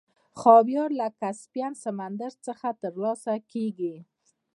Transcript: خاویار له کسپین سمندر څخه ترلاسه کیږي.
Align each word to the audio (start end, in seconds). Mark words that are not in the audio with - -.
خاویار 0.39 0.89
له 0.99 1.07
کسپین 1.19 1.73
سمندر 1.83 2.31
څخه 2.45 2.67
ترلاسه 2.81 3.33
کیږي. 3.51 3.95